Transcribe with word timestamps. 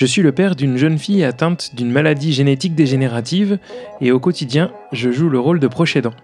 Je 0.00 0.06
suis 0.06 0.22
le 0.22 0.32
père 0.32 0.56
d'une 0.56 0.78
jeune 0.78 0.96
fille 0.96 1.22
atteinte 1.24 1.74
d'une 1.74 1.90
maladie 1.90 2.32
génétique 2.32 2.74
dégénérative 2.74 3.58
et 4.00 4.12
au 4.12 4.18
quotidien, 4.18 4.70
je 4.92 5.10
joue 5.10 5.28
le 5.28 5.38
rôle 5.38 5.60
de 5.60 5.68
proche 5.68 5.94
aidant. 5.94 6.14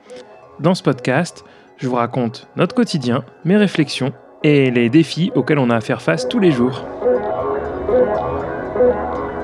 Dans 0.60 0.74
ce 0.74 0.82
podcast, 0.82 1.44
je 1.76 1.86
vous 1.86 1.96
raconte 1.96 2.48
notre 2.56 2.74
quotidien, 2.74 3.22
mes 3.44 3.58
réflexions 3.58 4.14
et 4.42 4.70
les 4.70 4.88
défis 4.88 5.30
auxquels 5.34 5.58
on 5.58 5.68
a 5.68 5.76
à 5.76 5.82
faire 5.82 6.00
face 6.00 6.26
tous 6.26 6.38
les 6.38 6.52
jours. 6.52 6.86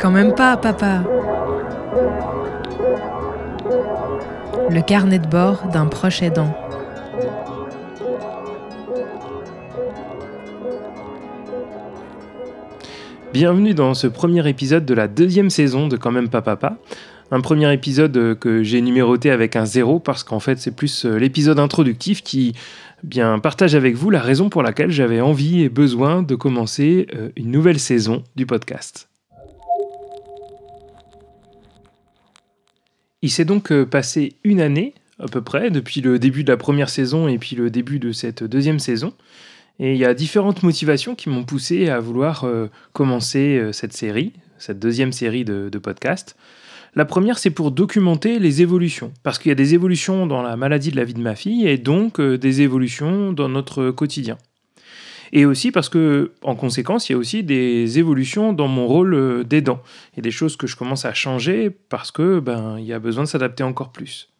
Quand 0.00 0.10
même 0.10 0.34
pas, 0.34 0.56
papa. 0.56 1.02
Le 4.70 4.80
carnet 4.80 5.18
de 5.18 5.26
bord 5.26 5.66
d'un 5.70 5.88
proche 5.88 6.22
aidant. 6.22 6.56
Bienvenue 13.32 13.72
dans 13.72 13.94
ce 13.94 14.06
premier 14.06 14.46
épisode 14.46 14.84
de 14.84 14.92
la 14.92 15.08
deuxième 15.08 15.48
saison 15.48 15.88
de 15.88 15.96
Quand 15.96 16.10
même 16.10 16.28
pas 16.28 16.42
papa. 16.42 16.76
Un 17.30 17.40
premier 17.40 17.72
épisode 17.72 18.14
euh, 18.18 18.34
que 18.34 18.62
j'ai 18.62 18.82
numéroté 18.82 19.30
avec 19.30 19.56
un 19.56 19.64
zéro 19.64 20.00
parce 20.00 20.22
qu'en 20.22 20.38
fait 20.38 20.58
c'est 20.58 20.76
plus 20.76 21.06
euh, 21.06 21.16
l'épisode 21.16 21.58
introductif 21.58 22.22
qui 22.22 22.52
bien 23.02 23.38
partage 23.38 23.74
avec 23.74 23.94
vous 23.94 24.10
la 24.10 24.20
raison 24.20 24.50
pour 24.50 24.62
laquelle 24.62 24.90
j'avais 24.90 25.22
envie 25.22 25.62
et 25.62 25.70
besoin 25.70 26.22
de 26.22 26.34
commencer 26.34 27.06
euh, 27.14 27.30
une 27.36 27.50
nouvelle 27.50 27.78
saison 27.78 28.22
du 28.36 28.44
podcast. 28.44 29.08
Il 33.22 33.30
s'est 33.30 33.46
donc 33.46 33.72
passé 33.84 34.36
une 34.44 34.60
année 34.60 34.92
à 35.18 35.26
peu 35.26 35.40
près 35.40 35.70
depuis 35.70 36.02
le 36.02 36.18
début 36.18 36.44
de 36.44 36.50
la 36.50 36.58
première 36.58 36.90
saison 36.90 37.28
et 37.28 37.38
puis 37.38 37.56
le 37.56 37.70
début 37.70 37.98
de 37.98 38.12
cette 38.12 38.44
deuxième 38.44 38.78
saison. 38.78 39.14
Et 39.78 39.92
il 39.92 39.98
y 39.98 40.04
a 40.04 40.14
différentes 40.14 40.62
motivations 40.62 41.14
qui 41.14 41.28
m'ont 41.28 41.44
poussé 41.44 41.88
à 41.88 41.98
vouloir 42.00 42.44
euh, 42.44 42.68
commencer 42.92 43.58
euh, 43.58 43.72
cette 43.72 43.92
série, 43.92 44.32
cette 44.58 44.78
deuxième 44.78 45.12
série 45.12 45.44
de, 45.44 45.70
podcasts. 45.78 46.36
La 46.94 47.04
première, 47.04 47.38
c'est 47.38 47.50
pour 47.50 47.70
documenter 47.70 48.38
les 48.38 48.60
évolutions, 48.60 49.12
parce 49.22 49.38
qu'il 49.38 49.48
y 49.48 49.52
a 49.52 49.56
des 49.56 49.74
évolutions 49.74 50.26
dans 50.26 50.42
la 50.42 50.56
maladie 50.56 50.90
de 50.90 50.96
la 50.96 51.04
vie 51.04 51.14
de 51.14 51.22
ma 51.22 51.34
fille 51.34 51.66
et 51.66 51.78
donc 51.78 52.20
euh, 52.20 52.36
des 52.36 52.60
évolutions 52.60 53.32
dans 53.32 53.48
notre 53.48 53.90
quotidien. 53.90 54.36
Et 55.34 55.46
aussi 55.46 55.72
parce 55.72 55.88
que, 55.88 56.32
en 56.42 56.54
conséquence, 56.54 57.08
il 57.08 57.12
y 57.12 57.14
a 57.14 57.18
aussi 57.18 57.42
des 57.42 57.98
évolutions 57.98 58.52
dans 58.52 58.68
mon 58.68 58.86
rôle 58.86 59.44
d'aidant 59.44 59.82
et 60.18 60.20
des 60.20 60.30
choses 60.30 60.56
que 60.56 60.66
je 60.66 60.76
commence 60.76 61.06
à 61.06 61.14
changer 61.14 61.70
parce 61.70 62.10
que 62.10 62.38
ben 62.38 62.78
il 62.78 62.84
y 62.84 62.92
a 62.92 62.98
besoin 62.98 63.24
de 63.24 63.28
s'adapter 63.28 63.62
encore 63.62 63.92
plus. 63.92 64.31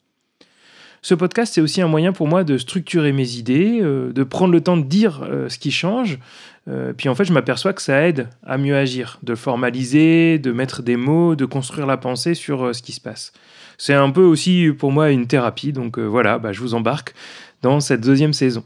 Ce 1.05 1.15
podcast, 1.15 1.55
c'est 1.55 1.61
aussi 1.61 1.83
un 1.83 1.89
moyen 1.89 2.13
pour 2.13 2.29
moi 2.29 2.45
de 2.45 2.57
structurer 2.57 3.11
mes 3.11 3.35
idées, 3.35 3.81
euh, 3.83 4.13
de 4.13 4.23
prendre 4.23 4.53
le 4.53 4.61
temps 4.61 4.77
de 4.77 4.85
dire 4.85 5.25
euh, 5.25 5.49
ce 5.49 5.59
qui 5.59 5.73
change. 5.73 6.21
Euh, 6.69 6.93
puis 6.93 7.09
en 7.09 7.17
fait, 7.17 7.25
je 7.25 7.33
m'aperçois 7.33 7.73
que 7.73 7.83
ça 7.83 8.07
aide 8.07 8.29
à 8.47 8.57
mieux 8.57 8.77
agir, 8.77 9.19
de 9.25 9.35
formaliser, 9.35 10.39
de 10.39 10.53
mettre 10.53 10.81
des 10.81 10.95
mots, 10.95 11.35
de 11.35 11.45
construire 11.45 11.89
la 11.89 11.97
pensée 11.97 12.35
sur 12.35 12.73
ce 12.73 12.83
qui 12.83 12.93
se 12.93 13.01
passe. 13.01 13.33
C'est 13.79 13.95
un 13.95 14.11
peu 14.11 14.23
aussi 14.23 14.69
pour 14.79 14.93
moi 14.93 15.11
une 15.11 15.27
thérapie, 15.27 15.73
donc 15.73 15.99
voilà, 15.99 16.39
bah, 16.39 16.53
je 16.53 16.61
vous 16.61 16.75
embarque 16.75 17.15
dans 17.63 17.81
cette 17.81 18.01
deuxième 18.01 18.33
saison. 18.33 18.63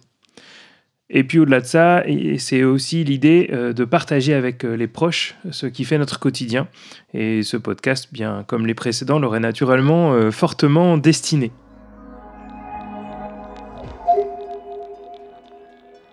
Et 1.09 1.25
puis 1.25 1.39
au-delà 1.39 1.63
de 1.63 1.67
ça, 1.67 2.05
c'est 2.37 2.65
aussi 2.65 3.03
l'idée 3.03 3.49
de 3.51 3.85
partager 3.85 4.35
avec 4.35 4.65
les 4.65 4.89
proches 4.89 5.37
ce 5.53 5.67
qui 5.67 5.85
fait 5.85 5.97
notre 5.97 6.19
quotidien. 6.19 6.69
Et 7.15 7.43
ce 7.43 7.57
podcast, 7.57 8.09
bien 8.13 8.45
comme 8.47 8.67
les 8.67 8.75
précédents, 8.75 9.19
l'aurait 9.19 9.41
naturellement 9.41 10.31
fortement 10.33 10.99
destiné. 10.99 11.53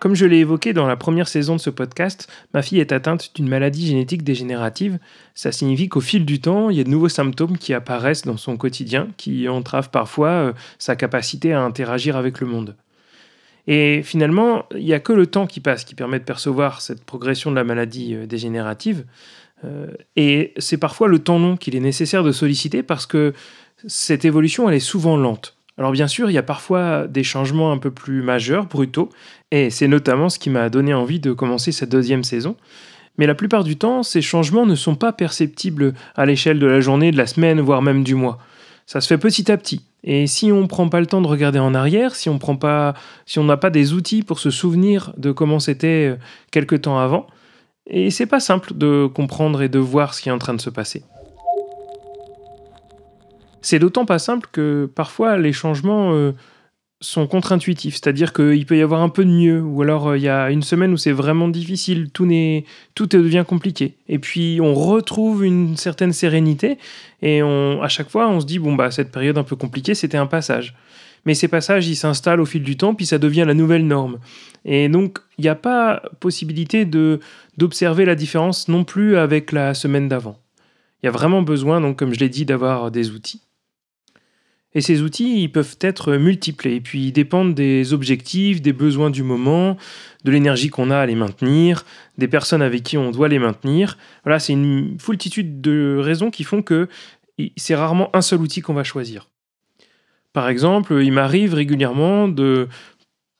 Comme 0.04 0.16
je 0.16 0.26
l'ai 0.26 0.40
évoqué 0.40 0.74
dans 0.74 0.86
la 0.86 0.98
première 0.98 1.30
saison 1.30 1.56
de 1.56 1.62
ce 1.62 1.70
podcast, 1.70 2.30
ma 2.54 2.62
fille 2.62 2.82
est 2.82 2.92
atteinte 2.92 3.32
d'une 3.36 3.48
maladie 3.48 3.88
génétique 3.88 4.22
dégénérative. 4.22 5.00
Ça 5.34 5.54
signifie 5.54 5.88
qu'au 5.88 6.02
fil 6.02 6.26
du 6.26 6.42
temps, 6.42 6.70
il 6.70 6.76
y 6.76 6.82
a 6.82 6.84
de 6.84 6.90
nouveaux 6.90 7.08
symptômes 7.08 7.58
qui 7.58 7.74
apparaissent 7.74 8.24
dans 8.24 8.36
son 8.36 8.58
quotidien, 8.58 9.08
qui 9.16 9.48
entravent 9.48 9.92
parfois 9.92 10.28
euh, 10.28 10.54
sa 10.78 10.98
capacité 10.98 11.54
à 11.54 11.62
interagir 11.62 12.18
avec 12.18 12.42
le 12.42 12.48
monde. 12.48 12.76
Et 13.66 14.02
finalement, 14.04 14.66
il 14.76 14.84
n'y 14.84 14.92
a 14.92 15.00
que 15.00 15.14
le 15.14 15.26
temps 15.26 15.48
qui 15.48 15.62
passe 15.62 15.86
qui 15.86 15.96
permet 15.96 16.20
de 16.20 16.26
percevoir 16.26 16.82
cette 16.82 17.06
progression 17.06 17.50
de 17.50 17.56
la 17.56 17.64
maladie 17.64 18.14
euh, 18.14 18.26
dégénérative. 18.26 19.06
Euh, 19.64 19.88
et 20.18 20.54
c'est 20.58 20.76
parfois 20.76 21.08
le 21.08 21.20
temps 21.20 21.40
long 21.40 21.56
qu'il 21.56 21.78
est 21.78 21.80
nécessaire 21.80 22.26
de 22.26 22.34
solliciter 22.34 22.84
parce 22.84 23.06
que 23.06 23.32
cette 23.88 24.26
évolution, 24.26 24.68
elle 24.68 24.76
est 24.76 24.80
souvent 24.82 25.16
lente. 25.16 25.56
Alors 25.78 25.92
bien 25.92 26.08
sûr, 26.08 26.30
il 26.30 26.34
y 26.34 26.38
a 26.38 26.44
parfois 26.44 27.08
des 27.08 27.24
changements 27.24 27.72
un 27.72 27.78
peu 27.78 27.90
plus 27.90 28.22
majeurs, 28.22 28.68
brutaux, 28.68 29.10
et 29.52 29.70
c'est 29.70 29.88
notamment 29.88 30.30
ce 30.30 30.38
qui 30.38 30.50
m'a 30.50 30.70
donné 30.70 30.94
envie 30.94 31.20
de 31.20 31.34
commencer 31.34 31.72
cette 31.72 31.90
deuxième 31.90 32.24
saison. 32.24 32.56
Mais 33.18 33.28
la 33.28 33.36
plupart 33.36 33.64
du 33.64 33.76
temps, 33.76 34.04
ces 34.04 34.22
changements 34.22 34.66
ne 34.66 34.76
sont 34.76 34.96
pas 34.96 35.14
perceptibles 35.14 35.94
à 36.16 36.26
l'échelle 36.26 36.60
de 36.60 36.68
la 36.68 36.80
journée, 36.80 37.12
de 37.12 37.18
la 37.18 37.28
semaine, 37.28 37.62
voire 37.62 37.82
même 37.82 38.04
du 38.04 38.16
mois. 38.16 38.40
Ça 38.86 39.02
se 39.02 39.08
fait 39.08 39.18
petit 39.18 39.52
à 39.52 39.58
petit. 39.58 39.86
Et 40.04 40.28
si 40.28 40.52
on 40.52 40.62
ne 40.62 40.68
prend 40.68 40.90
pas 40.90 41.00
le 41.00 41.06
temps 41.06 41.22
de 41.22 41.28
regarder 41.28 41.60
en 41.60 41.74
arrière, 41.74 42.16
si 42.16 42.30
on 42.30 42.38
prend 42.38 42.56
pas, 42.56 42.94
si 43.26 43.40
on 43.40 43.44
n'a 43.44 43.58
pas 43.58 43.70
des 43.70 43.94
outils 43.94 44.24
pour 44.24 44.40
se 44.40 44.50
souvenir 44.50 45.14
de 45.18 45.32
comment 45.32 45.60
c'était 45.60 46.12
euh, 46.12 46.16
quelque 46.52 46.76
temps 46.76 47.00
avant, 47.00 47.28
et 47.88 48.12
c'est 48.12 48.26
pas 48.26 48.40
simple 48.40 48.74
de 48.76 49.08
comprendre 49.08 49.62
et 49.62 49.70
de 49.70 49.80
voir 49.80 50.14
ce 50.14 50.22
qui 50.22 50.30
est 50.30 50.32
en 50.32 50.40
train 50.40 50.54
de 50.54 50.62
se 50.62 50.70
passer. 50.70 51.04
C'est 53.64 53.80
d'autant 53.80 54.06
pas 54.06 54.20
simple 54.20 54.48
que 54.52 54.90
parfois 54.94 55.38
les 55.38 55.54
changements 55.54 56.14
euh, 56.14 56.34
sont 57.00 57.26
contre-intuitifs, 57.28 57.96
c'est-à-dire 57.96 58.34
qu'il 58.34 58.66
peut 58.66 58.78
y 58.78 58.82
avoir 58.82 59.02
un 59.02 59.10
peu 59.10 59.26
de 59.26 59.32
mieux, 59.32 59.62
ou 59.62 59.82
alors 59.82 60.10
euh, 60.10 60.18
il 60.18 60.24
y 60.24 60.30
a 60.30 60.52
une 60.52 60.62
semaine 60.62 60.92
où 60.94 60.98
c'est 60.98 61.14
vraiment 61.14 61.48
difficile, 61.48 62.10
tout, 62.12 62.28
tout 62.94 63.08
devient 63.08 63.46
compliqué. 63.48 63.96
Et 64.10 64.20
puis 64.20 64.60
on 64.62 64.76
retrouve 64.76 65.46
une 65.46 65.78
certaine 65.78 66.14
sérénité, 66.14 66.78
et 67.22 67.42
à 67.42 67.88
chaque 67.88 68.10
fois 68.10 68.30
on 68.30 68.42
se 68.42 68.46
dit, 68.46 68.60
bon, 68.60 68.76
bah 68.76 68.92
cette 68.92 69.12
période 69.12 69.38
un 69.38 69.44
peu 69.44 69.56
compliquée, 69.56 69.96
c'était 69.96 70.18
un 70.18 70.28
passage. 70.28 70.76
Mais 71.26 71.36
ces 71.36 71.48
passages, 71.48 71.88
ils 71.88 71.96
s'installent 71.96 72.42
au 72.42 72.46
fil 72.46 72.64
du 72.64 72.76
temps, 72.76 72.96
puis 72.96 73.06
ça 73.06 73.18
devient 73.18 73.46
la 73.48 73.54
nouvelle 73.54 73.88
norme. 73.88 74.20
Et 74.66 74.90
donc, 74.90 75.20
il 75.38 75.44
n'y 75.44 75.50
a 75.50 75.56
pas 75.56 76.04
possibilité 76.20 76.86
de 76.86 77.20
d'observer 77.58 78.04
la 78.04 78.16
différence 78.16 78.68
non 78.68 78.84
plus 78.84 79.16
avec 79.16 79.52
la 79.52 79.74
semaine 79.74 80.10
d'avant. 80.10 80.38
Il 81.02 81.06
y 81.06 81.10
a 81.10 81.12
vraiment 81.12 81.42
besoin, 81.42 81.82
donc, 81.82 81.98
comme 81.98 82.14
je 82.14 82.20
l'ai 82.20 82.30
dit, 82.30 82.46
d'avoir 82.46 82.92
des 82.92 83.12
outils. 83.12 83.42
Et 84.76 84.82
ces 84.82 85.02
outils, 85.02 85.44
ils 85.44 85.52
peuvent 85.52 85.78
être 85.82 86.14
multiples 86.14 86.68
et 86.68 86.82
puis 86.82 87.08
ils 87.08 87.12
dépendent 87.12 87.54
des 87.54 87.94
objectifs, 87.94 88.62
des 88.62 88.74
besoins 88.74 89.10
du 89.10 89.24
moment, 89.24 89.78
de 90.24 90.32
l'énergie 90.32 90.70
qu'on 90.70 90.90
a 90.90 90.98
à 90.98 91.06
les 91.06 91.16
maintenir, 91.16 91.86
des 92.18 92.28
personnes 92.28 92.62
avec 92.62 92.84
qui 92.84 92.98
on 92.98 93.12
doit 93.12 93.28
les 93.28 93.40
maintenir. 93.40 93.98
Voilà, 94.24 94.40
c'est 94.40 94.54
une 94.54 94.98
foultitude 95.00 95.62
de 95.62 96.00
raisons 96.02 96.32
qui 96.32 96.44
font 96.44 96.62
que 96.62 96.88
c'est 97.56 97.76
rarement 97.76 98.16
un 98.16 98.22
seul 98.22 98.42
outil 98.42 98.62
qu'on 98.62 98.74
va 98.74 98.84
choisir. 98.84 99.30
Par 100.34 100.50
exemple, 100.50 101.00
il 101.04 101.12
m'arrive 101.12 101.54
régulièrement 101.54 102.28
de 102.28 102.68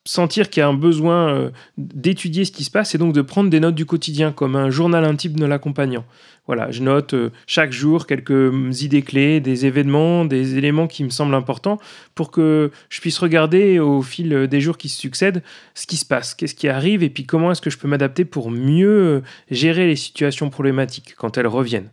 sentir 0.06 0.50
qu'il 0.50 0.60
y 0.60 0.64
a 0.64 0.68
un 0.68 0.74
besoin 0.74 1.28
euh, 1.28 1.50
d'étudier 1.78 2.44
ce 2.44 2.52
qui 2.52 2.64
se 2.64 2.70
passe 2.70 2.94
et 2.94 2.98
donc 2.98 3.14
de 3.14 3.22
prendre 3.22 3.48
des 3.48 3.60
notes 3.60 3.74
du 3.74 3.86
quotidien 3.86 4.32
comme 4.32 4.54
un 4.54 4.68
journal 4.68 5.04
intime 5.04 5.34
de 5.34 5.46
l'accompagnant. 5.46 6.04
Voilà, 6.46 6.70
je 6.70 6.82
note 6.82 7.14
euh, 7.14 7.30
chaque 7.46 7.72
jour 7.72 8.06
quelques 8.06 8.82
idées 8.82 9.00
clés, 9.00 9.40
des 9.40 9.64
événements, 9.64 10.26
des 10.26 10.58
éléments 10.58 10.86
qui 10.86 11.04
me 11.04 11.08
semblent 11.08 11.34
importants 11.34 11.78
pour 12.14 12.30
que 12.30 12.70
je 12.90 13.00
puisse 13.00 13.18
regarder 13.18 13.78
au 13.78 14.02
fil 14.02 14.46
des 14.46 14.60
jours 14.60 14.76
qui 14.76 14.90
se 14.90 15.00
succèdent 15.00 15.42
ce 15.74 15.86
qui 15.86 15.96
se 15.96 16.04
passe, 16.04 16.34
qu'est-ce 16.34 16.54
qui 16.54 16.68
arrive 16.68 17.02
et 17.02 17.08
puis 17.08 17.24
comment 17.24 17.50
est-ce 17.50 17.62
que 17.62 17.70
je 17.70 17.78
peux 17.78 17.88
m'adapter 17.88 18.26
pour 18.26 18.50
mieux 18.50 18.88
euh, 18.88 19.22
gérer 19.50 19.86
les 19.86 19.96
situations 19.96 20.50
problématiques 20.50 21.14
quand 21.16 21.38
elles 21.38 21.46
reviennent. 21.46 21.90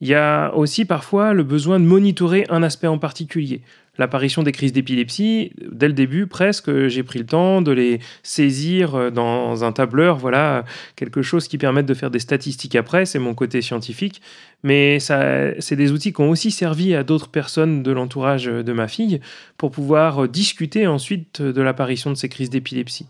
Il 0.00 0.08
y 0.08 0.14
a 0.14 0.52
aussi 0.54 0.84
parfois 0.84 1.32
le 1.32 1.44
besoin 1.44 1.78
de 1.78 1.84
monitorer 1.84 2.44
un 2.48 2.62
aspect 2.62 2.88
en 2.88 2.98
particulier 2.98 3.60
l'apparition 3.98 4.42
des 4.42 4.52
crises 4.52 4.72
d'épilepsie, 4.72 5.52
dès 5.70 5.86
le 5.86 5.92
début 5.92 6.26
presque, 6.26 6.88
j'ai 6.88 7.02
pris 7.02 7.18
le 7.18 7.26
temps 7.26 7.60
de 7.60 7.72
les 7.72 7.98
saisir 8.22 9.12
dans 9.12 9.64
un 9.64 9.72
tableur, 9.72 10.16
voilà, 10.16 10.64
quelque 10.96 11.20
chose 11.20 11.46
qui 11.46 11.58
permette 11.58 11.84
de 11.84 11.94
faire 11.94 12.10
des 12.10 12.18
statistiques 12.18 12.74
après, 12.74 13.04
c'est 13.04 13.18
mon 13.18 13.34
côté 13.34 13.60
scientifique, 13.60 14.22
mais 14.62 14.98
c'est 14.98 15.76
des 15.76 15.92
outils 15.92 16.12
qui 16.12 16.20
ont 16.22 16.30
aussi 16.30 16.50
servi 16.50 16.94
à 16.94 17.04
d'autres 17.04 17.28
personnes 17.28 17.82
de 17.82 17.92
l'entourage 17.92 18.44
de 18.46 18.72
ma 18.72 18.88
fille 18.88 19.20
pour 19.58 19.70
pouvoir 19.70 20.26
discuter 20.26 20.86
ensuite 20.86 21.42
de 21.42 21.60
l'apparition 21.60 22.10
de 22.10 22.16
ces 22.16 22.30
crises 22.30 22.50
d'épilepsie. 22.50 23.06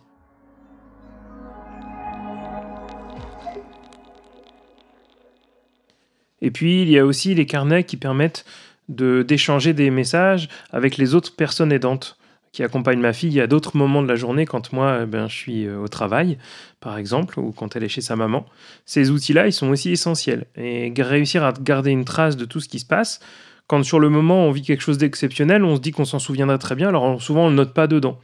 Et 6.45 6.51
puis, 6.51 6.83
il 6.83 6.91
y 6.91 6.99
a 6.99 7.07
aussi 7.07 7.37
les 7.37 7.47
carnets 7.47 7.85
qui 7.85 7.97
permettent 7.97 8.45
d'échanger 8.95 9.73
des 9.73 9.91
messages 9.91 10.49
avec 10.71 10.97
les 10.97 11.15
autres 11.15 11.35
personnes 11.35 11.73
aidantes 11.73 12.17
qui 12.53 12.63
accompagnent 12.63 13.01
ma 13.01 13.15
fille 13.15 13.41
à 13.41 13.47
d'autres 13.47 13.77
moments 13.77 14.03
de 14.03 14.09
la 14.09 14.15
journée 14.15 14.45
quand 14.45 14.73
moi 14.75 15.01
eh 15.03 15.07
ben, 15.07 15.27
je 15.27 15.35
suis 15.35 15.67
euh, 15.67 15.79
au 15.79 15.89
travail, 15.89 16.37
par 16.81 16.99
exemple, 16.99 17.41
ou 17.41 17.51
quand 17.51 17.77
elle 17.77 17.85
est 17.85 17.89
chez 17.89 18.03
sa 18.03 18.15
maman. 18.15 18.45
Ces 18.85 19.11
outils-là, 19.11 19.47
ils 19.47 19.55
sont 19.55 19.69
aussi 19.71 19.91
essentiels. 19.91 20.45
Et 20.57 20.93
réussir 20.99 21.45
à 21.45 21.53
garder 21.53 21.91
une 21.91 22.05
trace 22.05 22.37
de 22.37 22.45
tout 22.45 22.61
ce 22.61 22.69
qui 22.69 22.79
se 22.79 22.85
passe, 22.85 23.21
quand 23.67 23.83
sur 23.83 24.01
le 24.01 24.11
moment 24.11 24.47
on 24.47 24.51
vit 24.51 24.63
quelque 24.63 24.83
chose 24.83 24.99
d'exceptionnel, 24.99 25.65
on 25.65 25.77
se 25.77 25.81
dit 25.81 25.93
qu'on 25.93 26.05
s'en 26.05 26.19
souviendra 26.19 26.59
très 26.59 26.75
bien, 26.75 26.89
alors 26.89 27.23
souvent 27.23 27.47
on 27.47 27.51
ne 27.51 27.57
note 27.57 27.73
pas 27.73 27.87
dedans. 27.87 28.19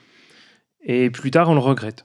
Et 0.85 1.11
plus 1.11 1.31
tard, 1.31 1.49
on 1.49 1.55
le 1.55 1.61
regrette. 1.61 2.05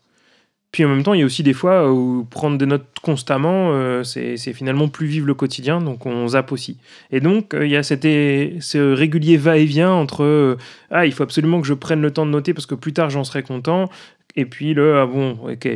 Puis 0.73 0.83
en 0.83 0.89
même 0.89 1.03
temps, 1.03 1.13
il 1.13 1.19
y 1.19 1.23
a 1.23 1.25
aussi 1.25 1.43
des 1.43 1.53
fois 1.53 1.93
où 1.93 2.25
prendre 2.27 2.57
des 2.57 2.65
notes 2.65 2.87
constamment, 3.03 3.69
euh, 3.73 4.03
c'est 4.03 4.37
finalement 4.53 4.87
plus 4.87 5.05
vivre 5.05 5.27
le 5.27 5.35
quotidien, 5.35 5.79
donc 5.79 6.07
on 6.07 6.29
zappe 6.29 6.51
aussi. 6.51 6.77
Et 7.11 7.19
donc, 7.19 7.53
euh, 7.53 7.63
il 7.63 7.71
y 7.71 7.77
a 7.77 7.83
ce 7.83 8.93
régulier 8.93 9.37
va-et-vient 9.37 9.91
entre 9.91 10.23
euh, 10.23 10.57
Ah, 10.89 11.05
il 11.05 11.13
faut 11.13 11.21
absolument 11.21 11.61
que 11.61 11.67
je 11.67 11.75
prenne 11.75 12.01
le 12.01 12.09
temps 12.09 12.25
de 12.25 12.31
noter 12.31 12.55
parce 12.55 12.65
que 12.65 12.73
plus 12.73 12.91
tard 12.91 13.11
j'en 13.11 13.23
serai 13.23 13.43
content, 13.43 13.87
et 14.35 14.45
puis 14.45 14.73
le 14.73 14.97
ah 14.97 15.05
bon, 15.05 15.37
ok, 15.47 15.69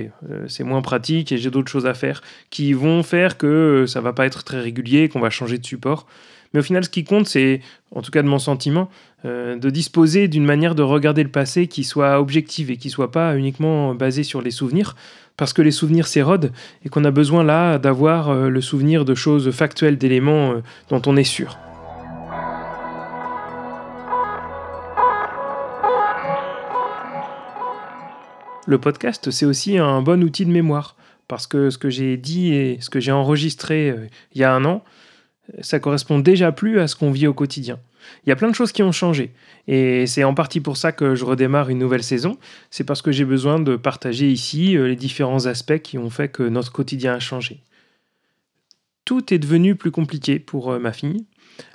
c'est 0.47 0.63
moins 0.63 0.81
pratique 0.81 1.31
et 1.31 1.37
j'ai 1.37 1.51
d'autres 1.51 1.69
choses 1.69 1.85
à 1.85 1.93
faire 1.93 2.23
qui 2.49 2.73
vont 2.73 3.03
faire 3.03 3.37
que 3.37 3.85
ça 3.87 4.01
va 4.01 4.13
pas 4.13 4.25
être 4.25 4.43
très 4.43 4.59
régulier, 4.59 5.09
qu'on 5.09 5.19
va 5.19 5.29
changer 5.29 5.59
de 5.59 5.65
support. 5.65 6.07
Mais 6.53 6.59
au 6.59 6.63
final, 6.63 6.83
ce 6.83 6.89
qui 6.89 7.03
compte, 7.03 7.27
c'est, 7.27 7.61
en 7.93 8.01
tout 8.01 8.11
cas 8.11 8.21
de 8.21 8.27
mon 8.27 8.39
sentiment, 8.39 8.89
euh, 9.25 9.57
de 9.57 9.69
disposer 9.69 10.27
d'une 10.27 10.45
manière 10.45 10.75
de 10.75 10.83
regarder 10.83 11.23
le 11.23 11.29
passé 11.29 11.67
qui 11.67 11.83
soit 11.83 12.19
objective 12.19 12.71
et 12.71 12.77
qui 12.77 12.89
soit 12.89 13.11
pas 13.11 13.35
uniquement 13.35 13.95
basée 13.95 14.23
sur 14.23 14.41
les 14.41 14.51
souvenirs, 14.51 14.95
parce 15.37 15.53
que 15.53 15.61
les 15.61 15.71
souvenirs 15.71 16.07
s'érodent 16.07 16.51
et 16.85 16.89
qu'on 16.89 17.03
a 17.03 17.11
besoin 17.11 17.43
là 17.43 17.77
d'avoir 17.77 18.29
euh, 18.29 18.49
le 18.49 18.61
souvenir 18.61 19.05
de 19.05 19.15
choses 19.15 19.51
factuelles, 19.51 19.97
d'éléments 19.97 20.51
euh, 20.51 20.61
dont 20.89 21.01
on 21.05 21.17
est 21.17 21.23
sûr. 21.23 21.57
Le 28.65 28.77
podcast, 28.77 29.31
c'est 29.31 29.45
aussi 29.45 29.77
un 29.77 30.01
bon 30.01 30.21
outil 30.23 30.45
de 30.45 30.51
mémoire, 30.51 30.95
parce 31.27 31.47
que 31.47 31.69
ce 31.69 31.77
que 31.77 31.89
j'ai 31.89 32.17
dit 32.17 32.53
et 32.53 32.77
ce 32.81 32.89
que 32.89 32.99
j'ai 32.99 33.13
enregistré 33.13 33.95
il 34.35 34.41
y 34.41 34.43
a 34.43 34.53
un 34.53 34.65
an, 34.65 34.83
ça 35.61 35.79
correspond 35.79 36.19
déjà 36.19 36.51
plus 36.51 36.79
à 36.79 36.87
ce 36.87 36.95
qu'on 36.95 37.11
vit 37.11 37.27
au 37.27 37.33
quotidien. 37.33 37.79
Il 38.25 38.29
y 38.29 38.31
a 38.31 38.35
plein 38.35 38.49
de 38.49 38.55
choses 38.55 38.71
qui 38.71 38.83
ont 38.83 38.91
changé. 38.91 39.31
Et 39.67 40.07
c'est 40.07 40.23
en 40.23 40.33
partie 40.33 40.61
pour 40.61 40.77
ça 40.77 40.91
que 40.91 41.15
je 41.15 41.25
redémarre 41.25 41.69
une 41.69 41.79
nouvelle 41.79 42.03
saison. 42.03 42.37
C'est 42.69 42.83
parce 42.83 43.01
que 43.01 43.11
j'ai 43.11 43.25
besoin 43.25 43.59
de 43.59 43.75
partager 43.75 44.29
ici 44.31 44.77
euh, 44.77 44.87
les 44.87 44.95
différents 44.95 45.45
aspects 45.45 45.79
qui 45.79 45.97
ont 45.97 46.09
fait 46.09 46.29
que 46.29 46.43
notre 46.43 46.71
quotidien 46.71 47.15
a 47.15 47.19
changé. 47.19 47.61
Tout 49.05 49.33
est 49.33 49.39
devenu 49.39 49.75
plus 49.75 49.91
compliqué 49.91 50.39
pour 50.39 50.71
euh, 50.71 50.79
ma 50.79 50.93
fille. 50.93 51.25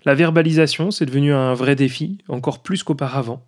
La 0.04 0.14
verbalisation, 0.14 0.90
c'est 0.90 1.06
devenu 1.06 1.32
un 1.32 1.54
vrai 1.54 1.74
défi, 1.74 2.18
encore 2.28 2.62
plus 2.62 2.82
qu'auparavant. 2.82 3.44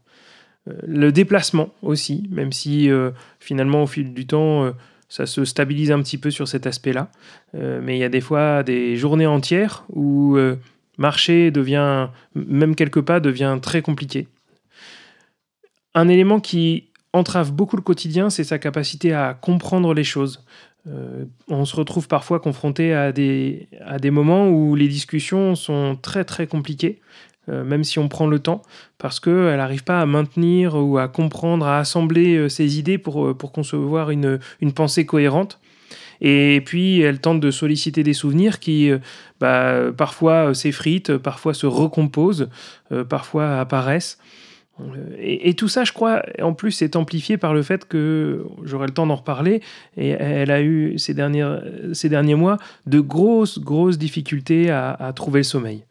Euh, 0.69 0.73
le 0.87 1.13
déplacement 1.13 1.71
aussi, 1.83 2.27
même 2.31 2.53
si 2.53 2.91
finalement 3.39 3.85
au 3.85 3.87
fil 3.87 4.15
du 4.15 4.27
temps, 4.27 4.73
ça 5.15 5.27
se 5.27 5.45
stabilise 5.45 5.93
un 5.93 6.03
petit 6.03 6.19
peu 6.19 6.33
sur 6.33 6.49
cet 6.49 6.67
aspect-là. 6.67 7.09
Euh, 7.55 7.81
mais 7.81 7.97
il 7.97 8.01
y 8.01 8.05
a 8.05 8.09
des 8.09 8.21
fois 8.21 8.65
des 8.65 8.97
journées 8.97 9.29
entières 9.29 9.85
où 9.89 10.37
euh, 10.37 10.57
marcher 10.99 11.53
devient, 11.53 12.09
même 12.35 12.75
quelques 12.75 13.01
pas, 13.01 13.21
devient 13.21 13.57
très 13.63 13.81
compliqué. 13.81 14.27
Un 15.95 16.09
élément 16.09 16.41
qui 16.41 16.89
entrave 17.13 17.53
beaucoup 17.53 17.77
le 17.77 17.83
quotidien, 17.83 18.29
c'est 18.29 18.43
sa 18.43 18.59
capacité 18.59 19.13
à 19.13 19.35
comprendre 19.35 19.95
les 19.95 20.03
choses. 20.03 20.43
Euh, 20.89 21.27
on 21.47 21.65
se 21.65 21.77
retrouve 21.77 22.09
parfois 22.09 22.41
confronté 22.41 22.93
à 22.93 23.13
des, 23.13 23.69
à 23.87 24.01
des 24.01 24.11
moments 24.11 24.49
où 24.49 24.75
les 24.75 24.89
discussions 24.89 25.55
sont 25.55 25.97
très 26.03 26.25
très 26.25 26.49
compliquées 26.49 27.01
même 27.49 27.85
si 27.85 27.99
on 27.99 28.09
prend 28.09 28.27
le 28.27 28.39
temps, 28.39 28.63
parce 28.99 29.21
qu'elle 29.21 29.57
n'arrive 29.57 29.85
pas 29.85 30.01
à 30.01 30.07
maintenir 30.07 30.77
ou 30.77 30.99
à 30.99 31.09
comprendre, 31.09 31.67
à 31.67 31.79
assembler 31.79 32.37
euh, 32.37 32.49
ses 32.49 32.79
idées 32.79 32.99
pour, 32.99 33.27
euh, 33.27 33.35
concevoir 33.35 34.11
une, 34.11 34.39
pensée 34.75 35.05
cohérente. 35.05 35.59
Et 36.21 36.63
puis, 36.65 37.01
elle 37.01 37.21
tente 37.21 37.41
de 37.41 37.51
solliciter 37.51 38.03
des 38.03 38.15
souvenirs 38.15 38.61
qui, 38.61 38.91
bah, 39.41 39.93
parfois 39.97 40.55
s'effritent, 40.55 41.19
parfois 41.19 41.53
se 41.53 41.67
recomposent, 41.67 42.49
parfois 43.11 43.61
apparaissent. 43.61 44.19
Et, 45.19 45.55
tout 45.55 45.69
ça, 45.69 45.85
je 45.85 45.93
crois, 45.93 46.23
en 46.41 46.55
plus, 46.55 46.81
est 46.83 46.97
amplifié 46.97 47.37
par 47.37 47.53
le 47.53 47.63
fait 47.63 47.87
que, 47.87 48.47
j'aurai 48.63 48.87
le 48.87 48.95
temps 48.95 49.07
d'en 49.07 49.17
reparler, 49.17 49.61
et 49.97 50.11
elle 50.11 50.51
a 50.51 50.63
eu 50.63 50.99
ces, 50.99 51.15
derniers 51.15 52.35
mois 52.35 52.57
de 52.87 53.01
grosses, 53.01 53.59
grosses 53.59 53.99
difficultés 53.99 54.71
à 54.71 55.13
trouver 55.15 55.41
le 55.41 55.45
sommeil 55.45 55.85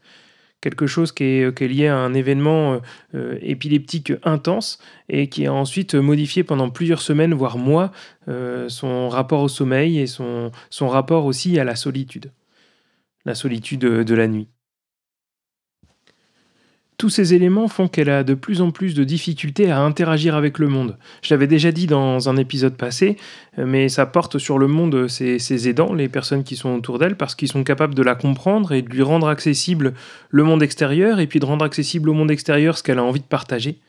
quelque 0.63 0.87
chose 0.87 1.11
qui 1.11 1.25
est, 1.25 1.61
lié 1.61 1.87
à 1.87 1.97
un 1.97 2.13
événement 2.13 2.79
euh, 3.15 3.37
épileptique 3.41 4.13
intense 4.23 4.79
et 5.09 5.27
qui 5.27 5.45
a 5.45 5.53
ensuite 5.53 5.93
modifié 5.93 6.45
pendant 6.45 6.69
plusieurs 6.69 7.01
semaines, 7.01 7.33
voire 7.33 7.57
mois, 7.57 7.91
euh, 8.29 8.69
son 8.69 9.09
rapport 9.09 9.41
au 9.41 9.49
sommeil 9.49 9.99
et 9.99 10.07
son 10.07 10.51
rapport 10.81 11.25
aussi 11.25 11.59
à 11.59 11.65
la 11.65 11.75
solitude, 11.75 12.31
la 13.25 13.35
solitude 13.35 13.81
de 13.81 14.15
la 14.15 14.27
nuit. 14.27 14.47
Tous 16.97 17.09
ces 17.09 17.33
éléments 17.33 17.67
font 17.67 17.87
qu'elle 17.87 18.09
a 18.09 18.23
de 18.23 18.33
plus 18.33 18.61
en 18.61 18.71
plus 18.71 18.93
de 18.93 19.03
difficultés 19.03 19.71
à 19.71 19.79
interagir 19.79 20.35
avec 20.35 20.59
le 20.59 20.67
monde. 20.67 20.97
Je 21.21 21.33
l'avais 21.33 21.47
déjà 21.47 21.71
dit 21.71 21.87
dans 21.87 22.29
un 22.29 22.37
épisode 22.37 22.75
passé, 22.75 23.17
euh, 23.57 23.65
mais 23.65 23.89
ça 23.89 24.05
porte 24.05 24.37
sur 24.37 24.59
le 24.59 24.67
monde 24.67 25.07
ses, 25.07 25.67
aidants, 25.67 25.93
les 25.93 26.09
personnes 26.09 26.43
qui 26.43 26.55
sont 26.55 26.75
autour 26.75 26.99
d'elle, 26.99 27.15
parce 27.15 27.35
qu'ils 27.35 27.51
sont 27.51 27.63
capables 27.63 27.95
de 27.95 28.03
la 28.03 28.15
comprendre 28.15 28.71
et 28.73 28.81
de 28.81 28.89
lui 28.89 29.01
rendre 29.01 29.27
accessible 29.27 29.93
le 30.29 30.43
monde 30.43 30.61
extérieur, 30.61 31.19
et 31.19 31.27
puis 31.27 31.39
de 31.39 31.45
rendre 31.45 31.65
accessible 31.65 32.09
au 32.09 32.13
monde 32.13 32.31
extérieur 32.31 32.77
ce 32.77 32.83
qu'elle 32.83 32.99
a 32.99 33.03
envie 33.03 33.21
de 33.21 33.25
partager. 33.25 33.79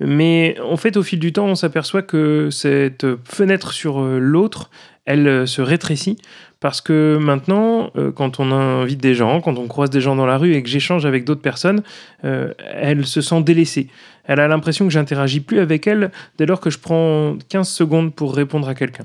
Mais 0.00 0.56
en 0.60 0.76
fait, 0.76 0.96
au 0.96 1.02
fil 1.02 1.20
du 1.20 1.32
temps, 1.32 1.46
on 1.46 1.54
s'aperçoit 1.54 2.02
que 2.02 2.48
cette 2.50 3.06
fenêtre 3.24 3.72
sur 3.72 4.00
euh, 4.00 4.18
l'autre, 4.18 4.70
elle 5.04 5.28
euh, 5.28 5.46
se 5.46 5.62
rétrécit 5.62 6.16
parce 6.64 6.80
que 6.80 7.18
maintenant, 7.20 7.90
euh, 7.98 8.10
quand 8.10 8.40
on 8.40 8.50
invite 8.50 8.98
des 8.98 9.14
gens, 9.14 9.42
quand 9.42 9.58
on 9.58 9.66
croise 9.66 9.90
des 9.90 10.00
gens 10.00 10.16
dans 10.16 10.24
la 10.24 10.38
rue 10.38 10.54
et 10.54 10.62
que 10.62 10.68
j'échange 10.70 11.04
avec 11.04 11.26
d'autres 11.26 11.42
personnes, 11.42 11.82
elle 12.22 13.04
se 13.04 13.20
sent 13.20 13.42
délaissée. 13.42 13.88
Elle 14.24 14.40
a 14.40 14.48
l'impression 14.48 14.86
que 14.86 14.92
j'interagis 14.92 15.40
plus 15.40 15.60
avec 15.60 15.86
elle 15.86 16.10
dès 16.38 16.46
lors 16.46 16.60
que 16.60 16.70
je 16.70 16.78
prends 16.78 17.36
15 17.48 17.68
secondes 17.68 18.14
pour 18.14 18.34
répondre 18.34 18.68
à 18.68 18.74
quelqu'un. 18.74 19.04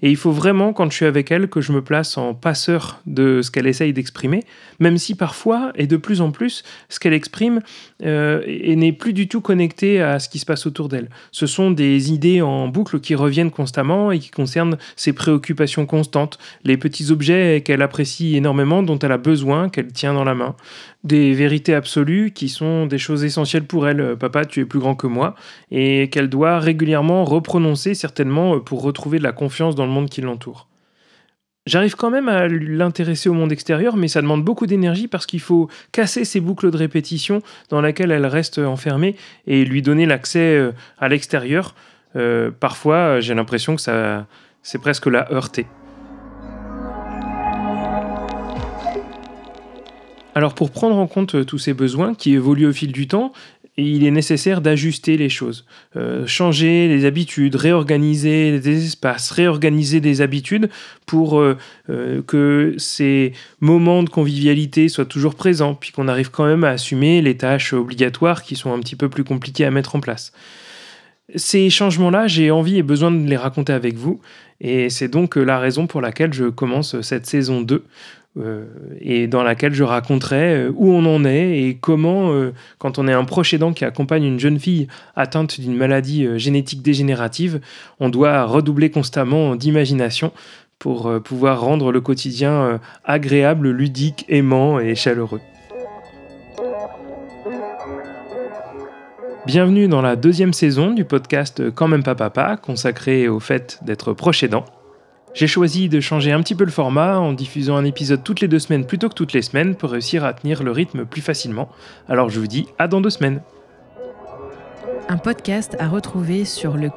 Et 0.00 0.10
il 0.10 0.16
faut 0.16 0.30
vraiment, 0.30 0.72
quand 0.72 0.88
je 0.90 0.96
suis 0.96 1.06
avec 1.06 1.32
elle, 1.32 1.48
que 1.48 1.60
je 1.60 1.72
me 1.72 1.82
place 1.82 2.16
en 2.16 2.32
passeur 2.32 3.00
de 3.06 3.42
ce 3.42 3.50
qu'elle 3.50 3.66
essaye 3.66 3.92
d'exprimer, 3.92 4.44
même 4.78 4.96
si 4.96 5.16
parfois, 5.16 5.72
et 5.74 5.88
de 5.88 5.96
plus 5.96 6.20
en 6.20 6.30
plus, 6.30 6.62
ce 6.88 7.00
qu'elle 7.00 7.12
exprime 7.12 7.60
euh, 8.04 8.40
n'est 8.46 8.92
plus 8.92 9.12
du 9.12 9.26
tout 9.26 9.40
connecté 9.40 10.00
à 10.00 10.20
ce 10.20 10.28
qui 10.28 10.38
se 10.38 10.46
passe 10.46 10.66
autour 10.66 10.88
d'elle. 10.88 11.10
Ce 11.32 11.46
sont 11.46 11.72
des 11.72 12.12
idées 12.12 12.42
en 12.42 12.68
boucle 12.68 13.00
qui 13.00 13.16
reviennent 13.16 13.50
constamment 13.50 14.12
et 14.12 14.20
qui 14.20 14.30
concernent 14.30 14.78
ses 14.94 15.12
préoccupations 15.12 15.84
constantes, 15.84 16.38
les 16.62 16.76
petits 16.76 17.10
objets 17.10 17.62
qu'elle 17.64 17.82
apprécie 17.82 18.36
énormément, 18.36 18.84
dont 18.84 18.98
elle 19.00 19.12
a 19.12 19.18
besoin, 19.18 19.68
qu'elle 19.68 19.92
tient 19.92 20.14
dans 20.14 20.24
la 20.24 20.34
main, 20.34 20.54
des 21.08 21.32
vérités 21.32 21.74
absolues 21.74 22.30
qui 22.30 22.48
sont 22.48 22.86
des 22.86 22.98
choses 22.98 23.24
essentielles 23.24 23.64
pour 23.64 23.88
elle. 23.88 24.16
Papa, 24.16 24.44
tu 24.44 24.60
es 24.60 24.64
plus 24.64 24.78
grand 24.78 24.94
que 24.94 25.08
moi, 25.08 25.34
et 25.72 26.08
qu'elle 26.10 26.28
doit 26.28 26.60
régulièrement 26.60 27.24
reprononcer 27.24 27.94
certainement 27.94 28.60
pour 28.60 28.82
retrouver 28.82 29.18
de 29.18 29.24
la 29.24 29.32
confiance 29.32 29.74
dans 29.74 29.86
le 29.86 29.90
monde 29.90 30.08
qui 30.08 30.20
l'entoure. 30.20 30.68
J'arrive 31.68 31.96
quand 31.96 32.10
même 32.10 32.30
à 32.30 32.48
l'intéresser 32.48 33.28
au 33.28 33.34
monde 33.34 33.52
extérieur, 33.52 33.96
mais 33.96 34.08
ça 34.08 34.22
demande 34.22 34.42
beaucoup 34.42 34.66
d'énergie 34.66 35.06
parce 35.06 35.26
qu'il 35.26 35.40
faut 35.40 35.68
casser 35.92 36.24
ces 36.24 36.40
boucles 36.40 36.70
de 36.70 36.76
répétition 36.78 37.42
dans 37.68 37.82
lesquelles 37.82 38.10
elle 38.10 38.24
reste 38.24 38.58
enfermée 38.58 39.16
et 39.46 39.66
lui 39.66 39.82
donner 39.82 40.06
l'accès 40.06 40.56
euh, 40.56 40.72
à 40.98 41.08
l'extérieur. 41.10 41.74
Euh, 42.16 42.50
parfois, 42.50 43.20
j'ai 43.20 43.34
l'impression 43.34 43.76
que 43.76 43.82
ça, 43.82 44.26
c'est 44.62 44.78
presque 44.78 45.06
la 45.06 45.30
heurter. 45.30 45.66
Alors 50.38 50.54
pour 50.54 50.70
prendre 50.70 50.94
en 50.94 51.08
compte 51.08 51.34
euh, 51.34 51.44
tous 51.44 51.58
ces 51.58 51.74
besoins 51.74 52.14
qui 52.14 52.32
évoluent 52.32 52.68
au 52.68 52.72
fil 52.72 52.92
du 52.92 53.08
temps, 53.08 53.32
il 53.76 54.04
est 54.04 54.12
nécessaire 54.12 54.60
d'ajuster 54.60 55.16
les 55.16 55.28
choses, 55.28 55.66
euh, 55.96 56.28
changer 56.28 56.86
les 56.86 57.06
habitudes, 57.06 57.56
réorganiser 57.56 58.60
des 58.60 58.84
espaces, 58.86 59.32
réorganiser 59.32 60.00
des 60.00 60.20
habitudes 60.20 60.70
pour 61.06 61.40
euh, 61.40 61.56
que 62.28 62.76
ces 62.78 63.32
moments 63.58 64.04
de 64.04 64.10
convivialité 64.10 64.88
soient 64.88 65.06
toujours 65.06 65.34
présents, 65.34 65.74
puis 65.74 65.90
qu'on 65.90 66.06
arrive 66.06 66.30
quand 66.30 66.46
même 66.46 66.62
à 66.62 66.70
assumer 66.70 67.20
les 67.20 67.36
tâches 67.36 67.72
obligatoires 67.72 68.44
qui 68.44 68.54
sont 68.54 68.72
un 68.72 68.78
petit 68.78 68.94
peu 68.94 69.08
plus 69.08 69.24
compliquées 69.24 69.64
à 69.64 69.72
mettre 69.72 69.96
en 69.96 70.00
place. 70.00 70.32
Ces 71.34 71.68
changements-là, 71.68 72.28
j'ai 72.28 72.52
envie 72.52 72.78
et 72.78 72.84
besoin 72.84 73.10
de 73.10 73.28
les 73.28 73.36
raconter 73.36 73.72
avec 73.72 73.96
vous, 73.96 74.20
et 74.60 74.88
c'est 74.88 75.08
donc 75.08 75.34
la 75.34 75.58
raison 75.58 75.88
pour 75.88 76.00
laquelle 76.00 76.32
je 76.32 76.44
commence 76.44 77.00
cette 77.00 77.26
saison 77.26 77.60
2, 77.60 77.74
euh, 77.74 77.82
et 79.00 79.26
dans 79.26 79.42
laquelle 79.42 79.74
je 79.74 79.84
raconterai 79.84 80.54
euh, 80.54 80.72
où 80.74 80.90
on 80.90 81.04
en 81.06 81.24
est 81.24 81.60
et 81.60 81.78
comment, 81.80 82.32
euh, 82.32 82.52
quand 82.78 82.98
on 82.98 83.08
est 83.08 83.12
un 83.12 83.24
proche 83.24 83.54
qui 83.74 83.84
accompagne 83.84 84.24
une 84.24 84.38
jeune 84.38 84.58
fille 84.58 84.88
atteinte 85.16 85.60
d'une 85.60 85.74
maladie 85.74 86.26
génétique 86.38 86.82
dégénérative, 86.82 87.60
on 88.00 88.08
doit 88.08 88.44
redoubler 88.44 88.90
constamment 88.90 89.56
d'imagination 89.56 90.32
pour 90.78 91.10
pouvoir 91.22 91.60
rendre 91.60 91.90
le 91.90 92.00
quotidien 92.00 92.78
agréable, 93.04 93.70
ludique, 93.70 94.24
aimant 94.28 94.78
et 94.78 94.94
chaleureux. 94.94 95.40
Bienvenue 99.46 99.88
dans 99.88 100.02
la 100.02 100.14
deuxième 100.14 100.52
saison 100.52 100.92
du 100.92 101.04
podcast 101.04 101.70
Quand 101.70 101.88
même 101.88 102.02
pas 102.02 102.14
papa, 102.14 102.56
consacré 102.56 103.28
au 103.28 103.40
fait 103.40 103.80
d'être 103.82 104.12
proche 104.12 104.42
aidant. 104.42 104.66
J'ai 105.34 105.46
choisi 105.46 105.88
de 105.88 106.00
changer 106.00 106.32
un 106.32 106.42
petit 106.42 106.54
peu 106.54 106.64
le 106.64 106.70
format 106.70 107.18
en 107.18 107.32
diffusant 107.32 107.76
un 107.76 107.84
épisode 107.84 108.24
toutes 108.24 108.40
les 108.40 108.48
deux 108.48 108.58
semaines 108.58 108.86
plutôt 108.86 109.08
que 109.08 109.14
toutes 109.14 109.32
les 109.32 109.42
semaines 109.42 109.74
pour 109.76 109.90
réussir 109.90 110.24
à 110.24 110.32
tenir 110.32 110.62
le 110.62 110.72
rythme 110.72 111.04
plus 111.04 111.22
facilement. 111.22 111.68
Alors 112.08 112.28
je 112.30 112.40
vous 112.40 112.46
dis 112.46 112.66
à 112.78 112.88
dans 112.88 113.00
deux 113.00 113.10
semaines. 113.10 113.40
Un 115.08 115.16
podcast 115.16 115.76
à 115.78 115.88
retrouver 115.88 116.44
sur 116.44 116.76
le. 116.76 116.90